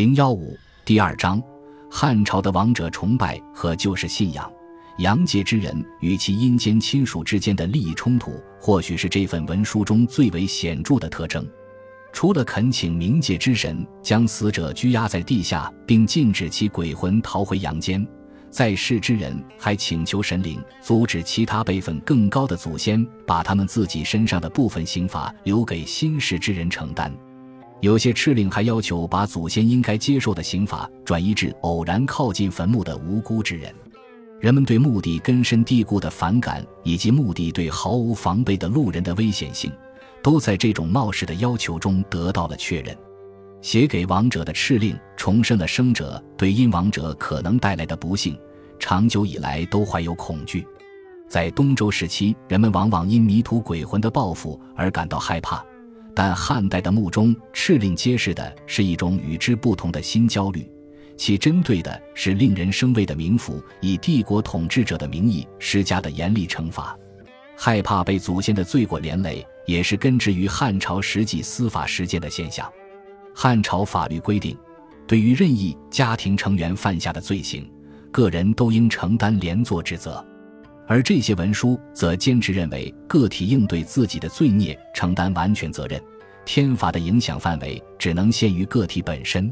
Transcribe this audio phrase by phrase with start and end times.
[0.00, 1.42] 零幺五第二章：
[1.90, 4.50] 汉朝的王者崇拜和旧世信仰。
[4.96, 11.46] 阳界之人与其阴间亲属之间的利益冲突，或许是这份文书中最为显著的特征。
[12.14, 18.02] 除了恳请冥界之神将死者拘押在地下，并禁止其鬼魂逃回阳间，
[18.48, 27.14] 在世之人还请求神灵阻止其他辈分更高的祖先把他们自己身上的部分刑罚留给新世之人承担。
[27.80, 33.74] 有些敕令还要求把祖先应该接受的刑罚转移至偶然靠近坟墓的无辜之人。
[34.38, 39.70] 人们对墓地根深蒂固的反感，以及墓地对毫无防备的路人的危险性，
[40.22, 42.96] 都在这种冒失的要求中得到了确认。
[43.62, 48.38] 写给亡者的敕令重申了生者对因亡者可能带来的不幸，
[48.78, 50.66] 长久以来都怀有恐惧。
[51.28, 55.64] 在东周时期，人们往往因迷途鬼魂的报复而感到害怕。
[56.14, 60.68] 但汉代的墓中敕令揭示的是一种与之不同的新焦虑，
[61.16, 66.96] 其针对的是令人生畏的冥府，以帝国统治者的名义施加的严厉惩罚。
[67.56, 72.66] 害怕被祖先的罪过连累，也是根植于汉朝实际司法实践的现象。
[73.34, 74.56] 汉朝法律规定，
[75.06, 77.70] 对于任意家庭成员犯下的罪行，
[78.10, 80.24] 个人都应承担连坐之责。
[80.88, 86.02] 而这些文书则坚持认为，个体应对自己的罪孽承担完全责任，
[86.52, 89.48] 天罚的影响范围只能限于个体本身。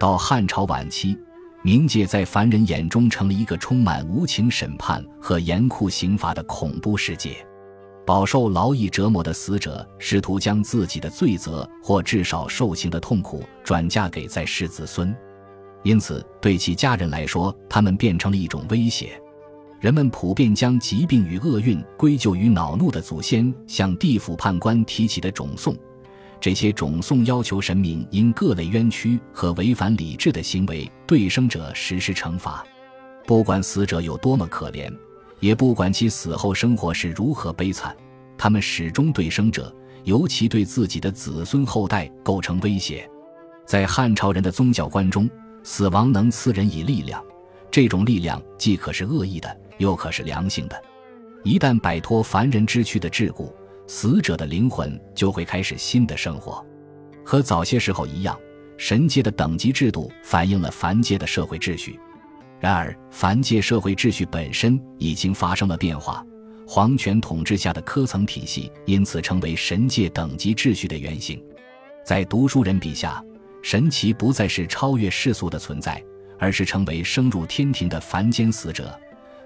[0.00, 1.14] 到汉朝晚期，
[1.62, 7.36] 冥界在凡人眼中成了一个充满无情审判和严酷刑罚的恐怖世界。
[8.06, 15.14] 饱受劳役折磨的死者试图将自己的罪责或至少受刑的痛苦转嫁给在世子孙，
[15.82, 19.20] 因此对其家人来说，他们变成了一种威胁。
[19.80, 25.76] 人们普遍将疾病与厄运归咎于恼怒的祖先向地府判官提起的种讼，
[26.42, 32.66] 这些种讼要求神明因各类冤屈和违反理智的行为对生者实施惩罚。
[33.24, 34.92] 不管死者有多么可怜，
[35.38, 37.96] 也不管其死后生活是如何悲惨，
[38.36, 43.08] 他们始终对生者，尤其对自己的子孙后代构成威胁。
[43.64, 45.30] 在汉朝人的宗教观中，
[45.62, 47.24] 死亡能赐人以力量，
[47.70, 49.56] 这种力量既可是恶意的。
[49.78, 50.82] 又可是良性的，
[51.44, 53.48] 一旦摆脱凡人之躯的桎梏，
[53.94, 56.64] 死者的灵魂就会开始新的生活。
[57.22, 58.34] 和早些时候一样，
[58.78, 62.00] 神界的等级制度反映了凡界的社会秩序。
[62.58, 66.24] 然而，凡界社会秩序本身已经发生了变化，
[66.66, 71.38] 皇权统治下的科层体系因此成为神界等级秩序的原型。
[72.02, 73.22] 在读书人笔下，
[73.62, 76.02] 神奇不再是超越世俗的存在，
[76.38, 78.98] 而是成为升入天庭的凡间死者。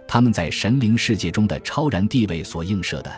[0.06, 3.12] 他们在神灵世界中的超然地位所映射的，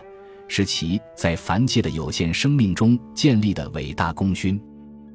[0.48, 4.60] 是其在凡界的有限生命中建立的伟大功勋。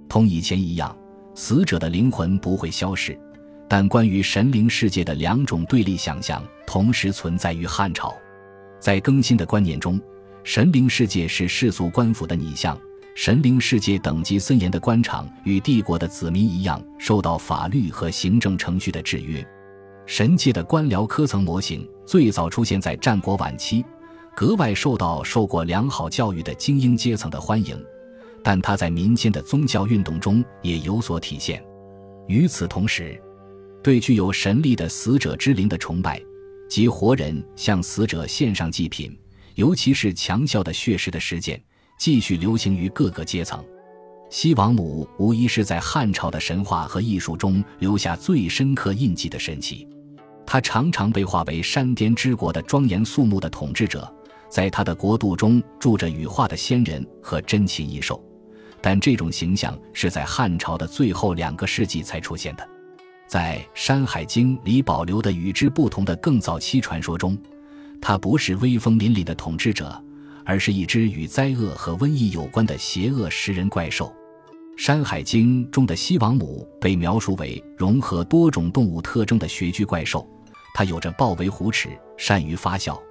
[0.08, 0.96] 同以前一样，
[1.36, 3.20] 死者的灵魂不会消逝，
[3.68, 8.14] 但关于神灵世界的两种对立想象同时存在于汉朝。
[8.80, 10.00] 在更新的观念中，
[10.44, 12.78] 神灵世界是世俗官府的拟像，
[13.16, 19.46] 神灵世界等级森严的官场与帝国的子民一样，受到法律和行政程序的制约。
[20.06, 23.86] 神界的官僚科层模型最早出现在战国晚期，
[24.36, 27.80] 格外受到受过良好教育的精英阶层的欢迎，
[28.44, 31.64] 但他在民间的宗教运动中也有所体现。
[32.28, 33.22] 与此同时，
[33.84, 36.20] 对具有神力的死者之灵的崇拜，
[36.68, 39.16] 及活人向死者献上祭品，
[39.54, 41.62] 尤其是强效的血食的实践，
[42.00, 43.64] 继续流行于各个阶层。
[44.32, 49.88] 西王母无疑是在汉朝的神话和艺术中留下最深刻印记的神奇。
[50.44, 54.12] 她常常被化为山巅之国的庄严肃穆的统治者，
[54.54, 58.24] 在他的国度中住着羽化的仙人和珍禽异兽，
[58.80, 62.70] 但这种形象是在汉朝的最后两个世纪才出现的。
[63.26, 67.36] 在《山海经》里保留的与之不同的更早期传说中，
[68.00, 70.00] 他不是威风凛凛的统治者，
[70.46, 74.14] 而是一只与灾厄和瘟疫有关的邪恶食人怪兽。
[74.80, 80.30] 《山海经》中的西王母被描述为融合多种动物特征的穴居怪兽，
[80.76, 81.90] 它有着豹尾虎齿，
[82.20, 83.02] 善于发笑，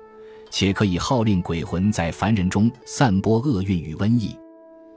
[0.52, 4.36] 且可以号令鬼魂在凡人中散播厄运与瘟疫。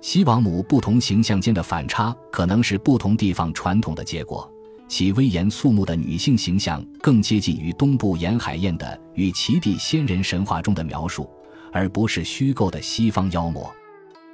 [0.02, 4.52] 西王母不同形象间的反差，可能是不同地方传统的结果。
[4.88, 11.28] 其威严肃穆的女性形象更接近于东部沿海燕的与齐地仙人神话中的描述，
[11.72, 13.74] 而不是虚构的西方妖魔。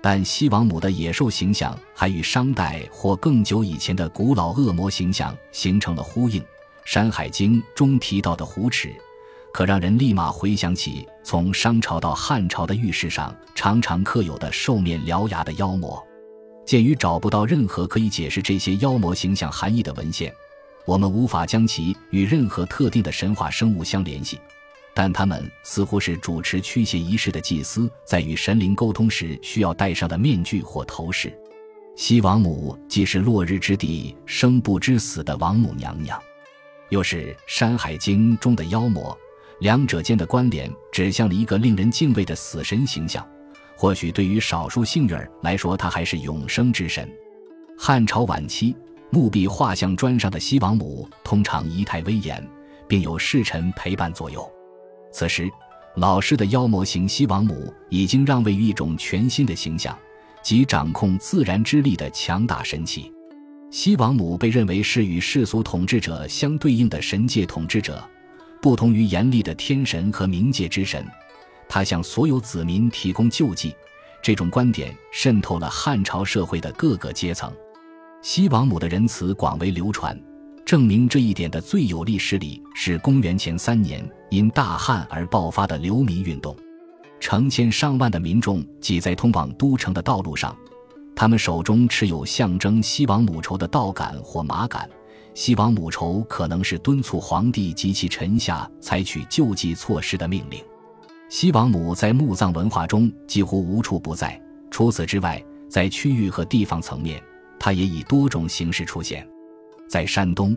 [0.01, 6.41] 但西王母的野兽形象还与商代或更久以前的古老恶魔形象形成了呼应。
[6.83, 8.93] 《山海经》中提到的虎齿，
[9.53, 16.01] 可让人立马回想起从商朝到汉朝的玉石上常常刻有的兽面獠牙的妖魔。
[16.65, 20.33] 鉴于找不到任何可以解释这些妖魔形象含义的文献，
[20.85, 24.39] 我们无法将其与任何特定的神话生物相联系。
[24.93, 31.33] 但他们似乎是主持驱邪仪式的祭司在与神灵沟通时需要戴上的面具或头饰。
[31.95, 36.21] 西王母既是落日之地生不知死的王母娘娘，
[36.89, 39.17] 又是《山海经》中的妖魔，
[39.61, 43.25] 两者间的关联指向了一个令人敬畏的死神形象。
[43.77, 47.07] 或许对于少数幸运儿来说，他还是永生之神。
[47.77, 48.75] 汉朝晚期，
[49.11, 52.43] 墓壁画像砖上的西王母通常仪态威严，
[52.87, 54.51] 并有侍臣陪伴左右。
[55.11, 55.47] 此时，
[55.95, 59.95] 老式的妖魔型西王母已经让位于一种全新的形象，
[60.41, 63.13] 即掌控自然之力的强大神器。
[63.69, 68.03] 西王母被认为是与世俗统治者相对应的神界统治者，
[68.61, 71.05] 不同于严厉的天神和冥界之神。
[71.67, 73.73] 他向所有子民提供救济，
[74.21, 77.51] 这种观点渗透了汉朝社会的各个阶层。
[78.21, 80.15] 西王母的仁慈广为流传，
[80.63, 86.55] 证明这一点的最有力实例是公元前三年因大旱而爆发的流民运动。
[87.19, 90.55] 成千上万的民众挤在通往都城的道路上，
[91.15, 94.89] 他们手中持有象征西王母仇的稻杆或麻杆。
[95.33, 100.61] 西王母仇可能是敦促皇帝及其臣下采取救济措施的命令。
[101.29, 104.39] 西王母在墓葬文化中几乎无处不在。
[104.69, 107.21] 除此之外，在区域和地方层面，
[107.59, 109.25] 它也以多种形式出现。
[109.87, 110.55] 在山东，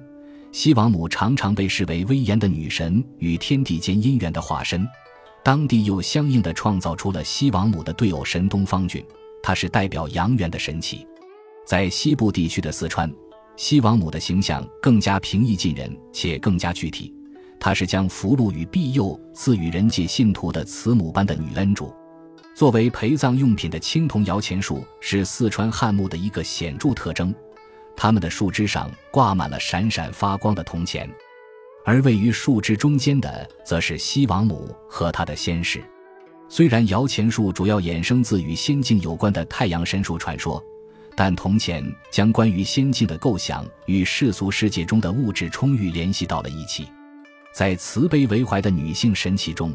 [0.51, 4.87] 西王母常常被视为威严的女神与天地间姻缘的化身，
[5.45, 9.05] 当地又相应的创造出了西王母的对偶神东方俊，
[9.43, 11.07] 它是代表阳元的神奇。
[11.67, 13.13] 在西部地区的四川，
[13.57, 17.13] 西王母的形象更加平易近人，且更加具体。
[17.61, 21.95] 她是将福禄与庇佑赐予人界信徒的慈母般的女恩主。
[22.55, 27.35] 作为陪葬用品的青铜摇钱树是四川汉墓的一个显著特征，
[27.97, 31.09] 它们的树枝上挂满了闪闪发光的铜钱，
[31.85, 35.83] 而位于树枝中间的则是西王母和她的仙士。
[36.49, 40.63] 虽然摇钱树主要衍生自与仙境有关的太阳神树传说，
[41.17, 46.89] 但铜钱将关于仙境的构想与世俗世界中的物质充裕联系到了一起。
[47.53, 49.73] 在慈悲为怀的女性神奇中，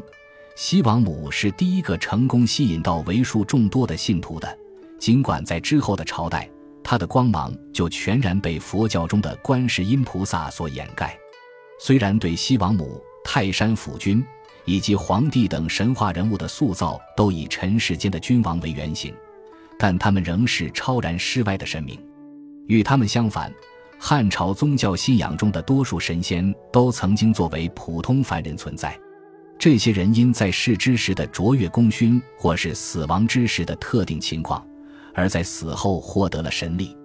[0.54, 4.58] 西王母是第一个成功吸引到为数众多的信徒的。
[4.98, 6.46] 尽管在之后的朝代，
[6.82, 11.18] 她的光芒就全然被佛教中的观世音菩萨所掩盖。
[11.78, 14.22] 虽然对西王母、泰山府君
[14.66, 19.14] 以及皇帝等神话人物的塑造都以尘世间的君王为原型，
[19.80, 21.98] 但他们仍是超然世外的神明。
[22.66, 23.50] 与他们相反。
[24.02, 28.98] 汉朝宗教信仰中的多数神仙都曾经作为普通凡人存在，
[29.58, 34.66] 这些人因在世之时的卓越功勋，或是死亡之时的特定情况，
[35.12, 36.96] 而在死后获得了神力。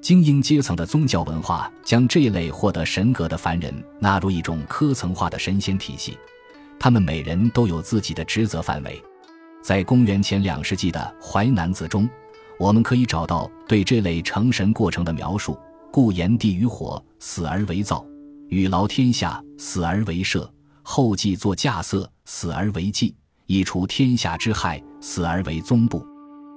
[0.00, 6.16] 精英阶层的宗教文化将这类获得神格的凡人纳入一种科层化的神仙体系，
[6.78, 9.02] 他们每人都有自己的职责范围。
[9.66, 12.08] 在公元前两世纪的《淮南子》中，
[12.56, 15.58] 我们可以找到对这类成神过程的描述。
[15.92, 18.06] 故炎帝于火，死而为灶；
[18.48, 20.48] 禹劳天下，死而为社；
[20.84, 23.12] 后稷作稼穑，死而为祭；
[23.46, 26.00] 以除天下之害，死而为宗部。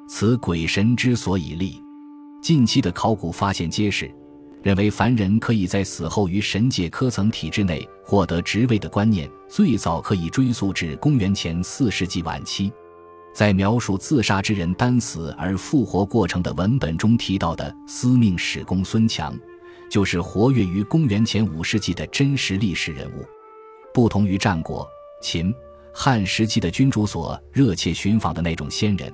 [0.07, 1.81] 此鬼神之所以立。
[2.43, 4.13] 近期的考古发现揭示，
[4.61, 12.71] 认为凡人可以在死后于神界科层体制内获得职位的观念，最早可以追溯至公元前四世纪晚期。
[13.33, 19.37] 在描述自杀之人单死而复活过程的文本中提到的司命史公孙强，
[19.89, 23.25] 就是活跃于公元前五世纪的真实历史人物。
[23.93, 24.87] 不同于战国、
[25.21, 25.53] 秦、
[25.93, 29.11] 汉时期的君主所热切寻访的那种仙人，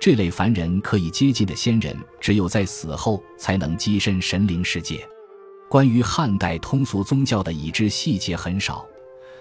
[0.00, 5.06] 这类凡人可以接近的仙人，只有在死后才能跻身神灵世界。
[5.68, 8.86] 关于汉代通俗宗教的已知细节很少，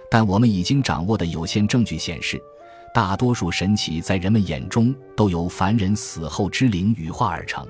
[0.09, 2.41] 但我们已经掌握的有限证据显示。
[2.95, 7.67] 大多数神奇在人们眼中都由凡人死后之灵羽化而成。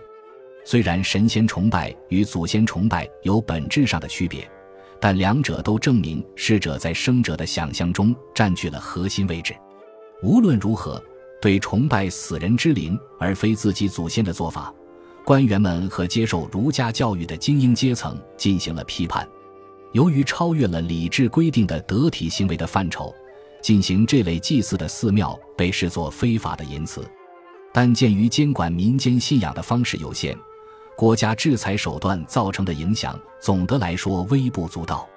[0.64, 4.48] 虽然神仙崇拜与祖先崇拜有本质上的区别，
[5.00, 9.56] 但两者都证明逝者在生者的想象中占据了核心位置。
[10.22, 11.04] 无论如何，
[11.42, 14.72] 对崇拜死人之灵而非自己祖先的做法，
[15.26, 19.28] 官员们和接受儒家教育的精英阶层进行了批判。
[19.92, 23.12] 由于超越了礼制规定的得体行为的范畴。
[23.66, 27.04] 进行这类祭祀的寺庙被视作非法的淫祠，
[27.74, 30.38] 但鉴于监管民间信仰的方式有限，
[30.96, 35.10] 国家制裁手段造成的影响总的来说微不足道。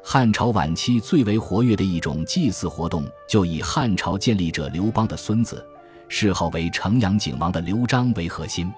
[0.00, 5.66] 汉朝晚期最为活跃的一种祭祀活动，就以汉朝建立者刘邦的孙子，
[6.08, 8.72] 谥号为城阳景王的刘璋为核心。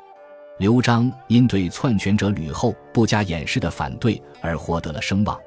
[0.57, 5.39] 刘璋因对篡权者吕后不加掩饰的反对而获得了声望，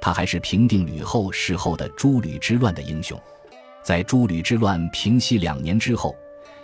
[0.00, 3.20] 他还是平定吕后事后的诸吕之乱的英雄。
[3.82, 6.14] 在诸吕之乱平息两年之后，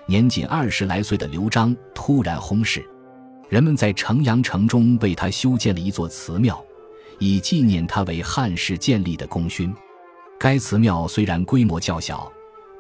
[0.06, 2.84] 年仅二十来岁的刘璋突然薨逝，
[3.48, 6.62] 人们在城阳城中为他修建了一座祠庙，
[7.18, 9.72] 以纪念他为汉室建立的功勋。
[10.38, 12.30] 该祠庙虽然规模较小，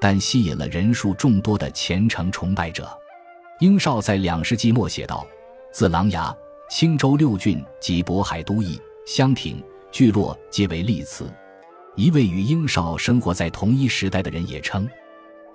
[0.00, 2.90] 但吸引了人数众多的虔诚崇拜者。
[3.60, 5.24] 英绍在两世纪末写道
[5.72, 6.34] ：“自琅琊、
[6.68, 11.30] 青州六郡及渤海都邑、襄亭、聚落，皆为立祠。”
[11.94, 14.88] 一位与英少生活在同一时代的人也称，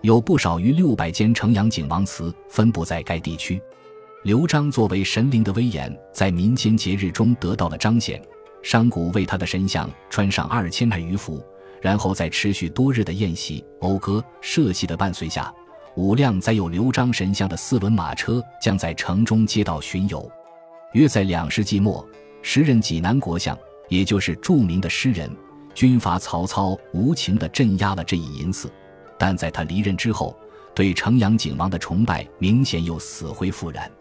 [0.02, 3.60] 有不少于六百间城阳景王祠分布在该地区。
[4.24, 8.22] 刘璋作为神灵的威严，在民间节日中得到了彰显。
[8.62, 11.44] 商贾为他的神像穿上二千太余服。
[11.80, 15.54] 然后在持续多日的宴席、讴歌、社戏的伴随下，
[15.96, 20.30] 五辆载有刘璋神像的四轮马车将在城中街道巡游。
[20.94, 22.04] 约在两世纪末，
[22.42, 23.58] 时任济南国相，
[23.90, 25.30] 也就是著名的诗人、
[25.74, 28.72] 军阀曹操，无情地镇压了这一淫祀。
[29.18, 30.38] 但在他离任之后，
[30.76, 33.92] 对城阳景王的崇拜明显又死灰复燃。